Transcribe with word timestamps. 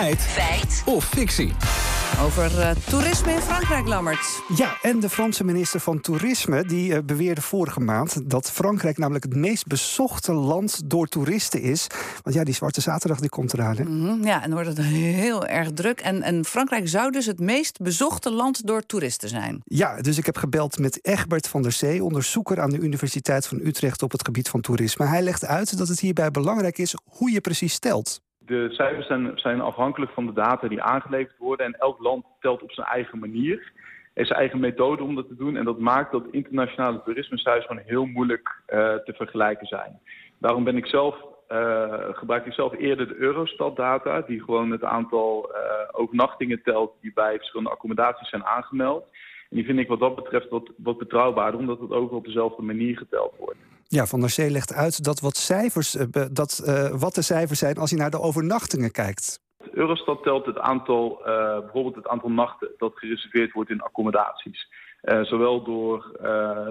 Feit. 0.00 0.20
Feit. 0.20 0.82
Of 0.86 1.04
fictie. 1.04 1.52
Over 2.22 2.58
uh, 2.58 2.70
toerisme 2.70 3.32
in 3.32 3.40
Frankrijk, 3.40 3.86
Lammert. 3.86 4.42
Ja, 4.56 4.76
en 4.82 5.00
de 5.00 5.08
Franse 5.08 5.44
minister 5.44 5.80
van 5.80 6.00
Toerisme 6.00 6.64
die 6.64 6.92
uh, 6.92 6.98
beweerde 7.04 7.40
vorige 7.40 7.80
maand 7.80 8.30
dat 8.30 8.50
Frankrijk 8.50 8.98
namelijk 8.98 9.24
het 9.24 9.34
meest 9.34 9.66
bezochte 9.66 10.32
land 10.32 10.90
door 10.90 11.06
toeristen 11.06 11.62
is. 11.62 11.86
Want 12.22 12.36
ja, 12.36 12.44
die 12.44 12.54
Zwarte 12.54 12.80
Zaterdag 12.80 13.20
die 13.20 13.28
komt 13.28 13.52
eraan. 13.52 13.76
Hè? 13.76 13.84
Mm 13.84 14.06
-hmm, 14.06 14.24
ja, 14.24 14.42
en 14.42 14.52
wordt 14.52 14.68
het 14.68 14.80
heel 14.80 15.46
erg 15.46 15.72
druk. 15.72 16.00
En, 16.00 16.22
en 16.22 16.44
Frankrijk 16.44 16.88
zou 16.88 17.10
dus 17.10 17.26
het 17.26 17.40
meest 17.40 17.78
bezochte 17.78 18.30
land 18.30 18.66
door 18.66 18.86
toeristen 18.86 19.28
zijn. 19.28 19.60
Ja, 19.64 20.00
dus 20.00 20.18
ik 20.18 20.26
heb 20.26 20.36
gebeld 20.36 20.78
met 20.78 21.06
Egbert 21.06 21.48
van 21.48 21.62
der 21.62 21.72
Zee, 21.72 22.04
onderzoeker 22.04 22.60
aan 22.60 22.70
de 22.70 22.78
Universiteit 22.78 23.46
van 23.46 23.60
Utrecht 23.62 24.02
op 24.02 24.12
het 24.12 24.24
gebied 24.24 24.48
van 24.48 24.60
toerisme. 24.60 25.06
Hij 25.06 25.22
legt 25.22 25.44
uit 25.44 25.78
dat 25.78 25.88
het 25.88 26.00
hierbij 26.00 26.30
belangrijk 26.30 26.78
is 26.78 26.94
hoe 27.04 27.30
je 27.30 27.40
precies 27.40 27.72
stelt. 27.72 28.20
De 28.50 28.68
cijfers 28.70 29.06
zijn, 29.06 29.32
zijn, 29.34 29.60
afhankelijk 29.60 30.12
van 30.12 30.26
de 30.26 30.32
data 30.32 30.68
die 30.68 30.82
aangeleverd 30.82 31.38
worden. 31.38 31.66
En 31.66 31.78
elk 31.78 31.98
land 31.98 32.24
telt 32.40 32.62
op 32.62 32.72
zijn 32.72 32.86
eigen 32.86 33.18
manier. 33.18 33.72
Heeft 34.14 34.28
zijn 34.28 34.40
eigen 34.40 34.60
methode 34.60 35.02
om 35.02 35.14
dat 35.14 35.28
te 35.28 35.36
doen. 35.36 35.56
En 35.56 35.64
dat 35.64 35.78
maakt 35.78 36.12
dat 36.12 36.26
internationale 36.30 37.02
toerismecijfers 37.02 37.66
gewoon 37.66 37.82
heel 37.86 38.04
moeilijk 38.04 38.62
uh, 38.68 38.94
te 38.94 39.12
vergelijken 39.12 39.66
zijn. 39.66 40.00
Daarom 40.38 40.64
ben 40.64 40.76
ik 40.76 40.86
zelf, 40.86 41.16
uh, 41.48 41.94
gebruik 42.10 42.46
ik 42.46 42.52
zelf 42.52 42.72
eerder 42.78 43.08
de 43.08 43.16
Eurostat-data. 43.16 44.20
Die 44.20 44.42
gewoon 44.42 44.70
het 44.70 44.84
aantal 44.84 45.50
uh, 45.50 45.58
overnachtingen 45.92 46.62
telt 46.62 46.92
die 47.00 47.12
bij 47.14 47.36
verschillende 47.36 47.70
accommodaties 47.70 48.28
zijn 48.28 48.44
aangemeld. 48.44 49.04
En 49.50 49.56
die 49.56 49.64
vind 49.64 49.78
ik 49.78 49.88
wat 49.88 50.00
dat 50.00 50.14
betreft 50.14 50.48
wat, 50.48 50.70
wat 50.76 50.98
betrouwbaarder. 50.98 51.60
Omdat 51.60 51.80
het 51.80 51.92
overal 51.92 52.18
op 52.18 52.24
dezelfde 52.24 52.62
manier 52.62 52.96
geteld 52.96 53.34
wordt. 53.38 53.58
Ja, 53.92 54.06
Van 54.06 54.20
der 54.20 54.30
Zee 54.30 54.50
legt 54.50 54.72
uit 54.72 55.04
dat 55.04 55.20
wat, 55.20 55.36
cijfers, 55.36 55.96
dat, 56.32 56.62
uh, 56.64 57.00
wat 57.00 57.14
de 57.14 57.22
cijfers 57.22 57.58
zijn 57.58 57.76
als 57.76 57.90
je 57.90 57.96
naar 57.96 58.10
de 58.10 58.20
overnachtingen 58.20 58.90
kijkt. 58.90 59.40
Eurostat 59.72 60.22
telt 60.22 60.46
het 60.46 60.58
aantal, 60.58 61.20
uh, 61.20 61.26
bijvoorbeeld 61.60 61.94
het 61.94 62.08
aantal 62.08 62.30
nachten 62.30 62.68
dat 62.78 62.92
gereserveerd 62.94 63.52
wordt 63.52 63.70
in 63.70 63.80
accommodaties. 63.80 64.68
Zowel 65.22 65.62
door 65.64 66.18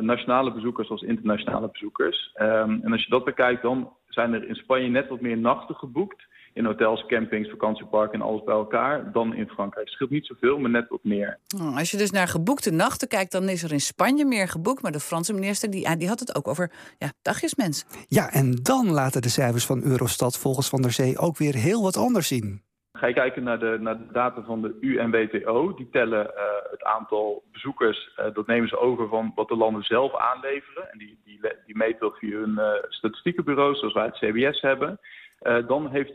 nationale 0.01 0.53
bezoekers 0.53 0.89
als 0.89 1.01
internationale 1.01 1.69
bezoekers. 1.71 2.31
Um, 2.41 2.79
en 2.83 2.91
als 2.91 3.03
je 3.03 3.09
dat 3.09 3.25
bekijkt, 3.25 3.61
dan 3.61 3.93
zijn 4.07 4.33
er 4.33 4.47
in 4.47 4.55
Spanje 4.55 4.87
net 4.87 5.07
wat 5.07 5.21
meer 5.21 5.37
nachten 5.37 5.75
geboekt. 5.75 6.27
In 6.59 6.65
hotels, 6.65 7.05
campings, 7.05 7.49
vakantieparken 7.49 8.19
en 8.19 8.25
alles 8.25 8.43
bij 8.43 8.55
elkaar. 8.55 9.11
Dan 9.11 9.33
in 9.33 9.47
Frankrijk. 9.47 9.85
Het 9.85 9.95
scheelt 9.95 10.09
niet 10.09 10.25
zoveel, 10.25 10.59
maar 10.59 10.69
net 10.69 10.89
wat 10.89 11.03
meer. 11.03 11.39
Als 11.75 11.91
je 11.91 11.97
dus 11.97 12.11
naar 12.11 12.27
geboekte 12.27 12.71
nachten 12.71 13.07
kijkt, 13.07 13.31
dan 13.31 13.49
is 13.49 13.63
er 13.63 13.71
in 13.71 13.79
Spanje 13.79 14.25
meer 14.25 14.47
geboekt. 14.47 14.81
Maar 14.81 14.91
de 14.91 14.99
Franse 14.99 15.33
minister 15.33 15.69
die, 15.69 15.97
die 15.97 16.07
had 16.07 16.19
het 16.19 16.35
ook 16.35 16.47
over 16.47 16.71
ja, 16.97 17.11
dagjesmens. 17.21 17.85
Ja, 18.07 18.31
en 18.31 18.55
dan 18.63 18.91
laten 18.91 19.21
de 19.21 19.29
cijfers 19.29 19.65
van 19.65 19.83
Eurostat 19.83 20.37
volgens 20.37 20.69
Van 20.69 20.81
der 20.81 20.91
Zee 20.91 21.17
ook 21.17 21.37
weer 21.37 21.55
heel 21.55 21.81
wat 21.81 21.97
anders 21.97 22.27
zien. 22.27 22.61
Ga 22.93 23.07
je 23.07 23.13
kijken 23.13 23.43
naar 23.43 23.59
de, 23.59 23.77
naar 23.79 23.97
de 23.97 24.11
data 24.11 24.41
van 24.41 24.61
de 24.61 24.77
UNWTO. 24.81 25.73
Die 25.73 25.89
tellen 25.89 26.25
uh, 26.25 26.41
het 26.71 26.83
aantal 26.83 27.43
bezoekers. 27.51 28.11
Uh, 28.19 28.33
dat 28.33 28.47
nemen 28.47 28.69
ze 28.69 28.79
over 28.79 29.07
van 29.07 29.31
wat 29.35 29.47
de 29.47 29.55
landen 29.55 29.83
zelf 29.83 30.15
aanleveren. 30.15 30.91
En 30.91 30.97
die, 30.97 31.19
die, 31.23 31.39
die 31.65 31.77
meten 31.77 31.99
dat 31.99 32.17
via 32.17 32.37
hun 32.37 32.55
uh, 32.57 32.71
statistiekenbureaus, 32.89 33.79
zoals 33.79 33.93
wij 33.93 34.05
het 34.05 34.17
CBS 34.17 34.61
hebben. 34.61 34.99
dan 35.67 35.89
heeft 35.89 36.11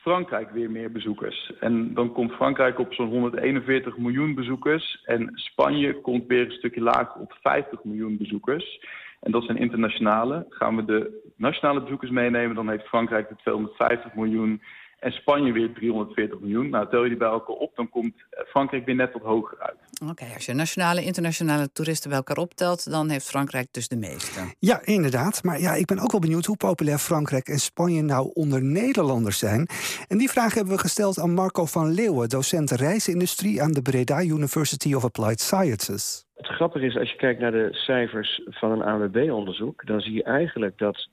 Frankrijk 0.00 0.50
weer 0.50 0.70
meer 0.70 0.92
bezoekers. 0.92 1.52
En 1.60 1.94
dan 1.94 2.12
komt 2.12 2.32
Frankrijk 2.32 2.78
op 2.78 2.94
zo'n 2.94 3.08
141 3.08 3.96
miljoen 3.96 4.34
bezoekers. 4.34 5.02
En 5.04 5.30
Spanje 5.34 6.00
komt 6.00 6.26
weer 6.26 6.44
een 6.44 6.50
stukje 6.50 6.80
lager 6.80 7.20
op 7.20 7.36
50 7.42 7.84
miljoen 7.84 8.16
bezoekers. 8.16 8.80
En 9.20 9.30
dat 9.32 9.44
zijn 9.44 9.58
internationale. 9.58 10.46
Gaan 10.48 10.76
we 10.76 10.84
de 10.84 11.32
nationale 11.36 11.82
bezoekers 11.82 12.10
meenemen, 12.10 12.54
dan 12.56 12.68
heeft 12.68 12.86
Frankrijk 12.86 13.28
de 13.28 13.36
250 13.36 14.14
miljoen. 14.14 14.62
En 14.98 15.12
Spanje 15.12 15.52
weer 15.52 15.72
340 15.72 16.40
miljoen. 16.40 16.68
Nou, 16.68 16.88
tel 16.88 17.02
je 17.02 17.08
die 17.08 17.18
bij 17.18 17.28
elkaar 17.28 17.56
op, 17.56 17.76
dan 17.76 17.88
komt 17.88 18.14
Frankrijk 18.30 18.84
weer 18.84 18.94
net 18.94 19.12
wat 19.12 19.22
hoger 19.22 19.58
uit. 19.58 19.79
Oké, 20.02 20.10
okay, 20.10 20.34
als 20.34 20.46
je 20.46 20.54
nationale 20.54 21.00
en 21.00 21.06
internationale 21.06 21.72
toeristen 21.72 22.08
bij 22.08 22.18
elkaar 22.18 22.36
optelt, 22.36 22.90
dan 22.90 23.08
heeft 23.10 23.30
Frankrijk 23.30 23.68
dus 23.70 23.88
de 23.88 23.96
meeste. 23.96 24.40
Ja, 24.58 24.80
inderdaad. 24.84 25.42
Maar 25.44 25.60
ja, 25.60 25.74
ik 25.74 25.86
ben 25.86 25.98
ook 25.98 26.10
wel 26.10 26.20
benieuwd 26.20 26.44
hoe 26.44 26.56
populair 26.56 26.98
Frankrijk 26.98 27.48
en 27.48 27.58
Spanje 27.58 28.02
nou 28.02 28.30
onder 28.34 28.62
Nederlanders 28.62 29.38
zijn. 29.38 29.68
En 30.08 30.18
die 30.18 30.30
vraag 30.30 30.54
hebben 30.54 30.74
we 30.74 30.80
gesteld 30.80 31.18
aan 31.18 31.34
Marco 31.34 31.64
van 31.64 31.90
Leeuwen, 31.90 32.28
docent 32.28 32.70
reisindustrie 32.70 33.62
aan 33.62 33.72
de 33.72 33.82
Breda 33.82 34.22
University 34.22 34.94
of 34.94 35.04
Applied 35.04 35.40
Sciences. 35.40 36.24
Het 36.34 36.46
grappige 36.46 36.86
is, 36.86 36.96
als 36.96 37.10
je 37.10 37.16
kijkt 37.16 37.40
naar 37.40 37.52
de 37.52 37.68
cijfers 37.72 38.40
van 38.46 38.70
een 38.70 38.82
ANWB-onderzoek, 38.82 39.86
dan 39.86 40.00
zie 40.00 40.14
je 40.14 40.22
eigenlijk 40.22 40.78
dat 40.78 41.08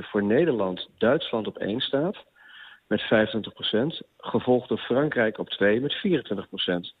voor 0.00 0.24
Nederland 0.24 0.88
Duitsland 0.98 1.46
op 1.46 1.56
één 1.58 1.80
staat 1.80 2.16
met 2.86 3.00
25 3.00 3.52
procent, 3.52 4.02
gevolgd 4.18 4.68
door 4.68 4.78
Frankrijk 4.78 5.38
op 5.38 5.48
2 5.48 5.80
met 5.80 5.92
24 5.92 6.48
procent. 6.48 6.94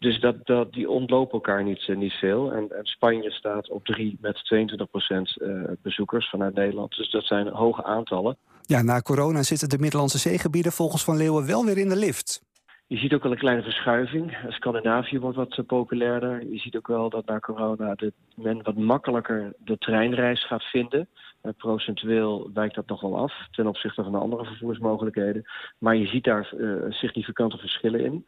Dus 0.00 0.20
dat, 0.20 0.46
dat, 0.46 0.72
die 0.72 0.90
ontlopen 0.90 1.32
elkaar 1.32 1.64
niet, 1.64 1.86
uh, 1.88 1.96
niet 1.96 2.12
veel. 2.12 2.52
En, 2.52 2.70
en, 2.78 2.84
Spanje 2.84 3.30
staat 3.30 3.70
op 3.70 3.84
3 3.84 4.18
met 4.20 4.44
22 4.44 4.90
procent 4.90 5.36
uh, 5.38 5.62
bezoekers 5.82 6.30
vanuit 6.30 6.54
Nederland. 6.54 6.96
Dus 6.96 7.10
dat 7.10 7.24
zijn 7.24 7.48
hoge 7.48 7.84
aantallen. 7.84 8.36
Ja, 8.62 8.82
na 8.82 9.00
corona 9.00 9.42
zitten 9.42 9.68
de 9.68 9.78
Middellandse 9.78 10.18
zeegebieden 10.18 10.72
volgens 10.72 11.04
Van 11.04 11.16
Leeuwen 11.16 11.46
wel 11.46 11.64
weer 11.64 11.78
in 11.78 11.88
de 11.88 11.96
lift. 11.96 12.42
Je 12.86 12.96
ziet 12.96 13.14
ook 13.14 13.22
wel 13.22 13.32
een 13.32 13.38
kleine 13.38 13.62
verschuiving. 13.62 14.36
Scandinavië 14.48 15.18
wordt 15.18 15.36
wat 15.36 15.58
uh, 15.58 15.66
populairder. 15.66 16.46
Je 16.50 16.58
ziet 16.58 16.76
ook 16.76 16.86
wel 16.86 17.10
dat 17.10 17.26
na 17.26 17.38
corona 17.38 17.94
de, 17.94 18.12
men 18.34 18.62
wat 18.62 18.76
makkelijker 18.76 19.52
de 19.58 19.78
treinreis 19.78 20.46
gaat 20.46 20.64
vinden. 20.64 21.08
Uh, 21.42 21.52
procentueel 21.56 22.50
wijkt 22.54 22.74
dat 22.74 22.86
nog 22.86 23.00
wel 23.00 23.16
af 23.18 23.32
ten 23.50 23.66
opzichte 23.66 24.02
van 24.02 24.12
de 24.12 24.18
andere 24.18 24.44
vervoersmogelijkheden. 24.44 25.44
Maar 25.78 25.96
je 25.96 26.06
ziet 26.06 26.24
daar 26.24 26.54
significante 26.88 27.56
verschillen 27.56 28.04
in. 28.04 28.26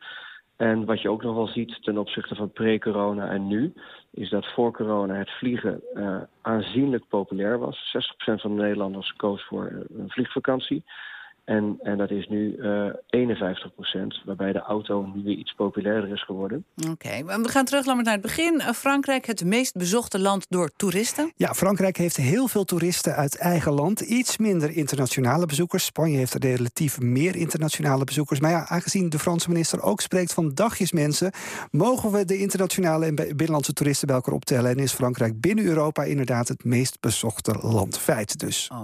En 0.63 0.85
wat 0.85 1.01
je 1.01 1.11
ook 1.11 1.23
nog 1.23 1.35
wel 1.35 1.47
ziet 1.47 1.83
ten 1.83 1.99
opzichte 1.99 2.35
van 2.35 2.53
pre-corona 2.53 3.29
en 3.29 3.47
nu... 3.47 3.73
is 4.11 4.31
dat 4.31 4.47
voor 4.47 4.73
corona 4.73 5.15
het 5.15 5.31
vliegen 5.31 5.83
uh, 5.95 6.17
aanzienlijk 6.43 7.09
populair 7.09 7.59
was. 7.59 7.97
60% 7.97 8.35
van 8.35 8.57
de 8.57 8.63
Nederlanders 8.63 9.13
koos 9.13 9.45
voor 9.45 9.87
een 9.97 10.11
vliegvakantie. 10.11 10.85
En, 11.45 11.79
en 11.83 11.99
dat 11.99 12.11
is 12.11 12.29
nu 12.29 12.57
uh, 12.57 12.87
51 13.07 13.75
procent, 13.75 14.21
waarbij 14.25 14.53
de 14.53 14.61
auto 14.61 15.11
nu 15.15 15.23
weer 15.23 15.37
iets 15.37 15.53
populairder 15.55 16.13
is 16.13 16.25
geworden. 16.25 16.65
Oké, 16.77 16.91
okay. 16.91 17.25
we 17.25 17.49
gaan 17.49 17.65
terug 17.65 17.85
naar 17.85 18.13
het 18.13 18.21
begin. 18.21 18.61
Frankrijk, 18.61 19.27
het 19.27 19.45
meest 19.45 19.77
bezochte 19.77 20.19
land 20.19 20.47
door 20.49 20.71
toeristen? 20.77 21.33
Ja, 21.37 21.55
Frankrijk 21.55 21.97
heeft 21.97 22.17
heel 22.17 22.49
veel 22.49 22.65
toeristen 22.65 23.15
uit 23.15 23.37
eigen 23.37 23.73
land. 23.73 24.01
Iets 24.01 24.39
minder 24.39 24.71
internationale 24.71 25.47
bezoekers. 25.47 25.85
Spanje 25.85 26.17
heeft 26.17 26.45
relatief 26.45 27.01
meer 27.01 27.37
internationale 27.37 28.05
bezoekers. 28.05 28.41
Maar 28.41 28.51
ja, 28.51 28.67
aangezien 28.69 29.09
de 29.09 29.19
Franse 29.19 29.49
minister 29.49 29.83
ook 29.83 30.01
spreekt 30.01 30.35
van 30.35 30.55
dagjesmensen... 30.55 31.33
mogen 31.71 32.13
we 32.13 32.25
de 32.25 32.39
internationale 32.39 33.07
en 33.07 33.15
binnenlandse 33.15 33.73
toeristen 33.73 34.07
bij 34.07 34.17
elkaar 34.17 34.35
optellen. 34.35 34.71
En 34.71 34.79
is 34.79 34.93
Frankrijk 34.93 35.41
binnen 35.41 35.65
Europa 35.65 36.03
inderdaad 36.03 36.49
het 36.49 36.65
meest 36.65 37.01
bezochte 37.01 37.59
land. 37.61 37.99
Feit 37.99 38.39
dus. 38.39 38.69
Oh. 38.73 38.79